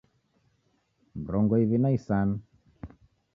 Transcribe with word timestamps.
Mrongo 1.21 1.53
iw'i 1.63 1.77
na 1.83 1.89
isanu 1.97 2.35